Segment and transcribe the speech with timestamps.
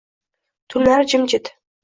[0.75, 1.55] Tunlar jimjit